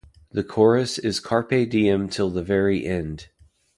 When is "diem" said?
1.69-2.09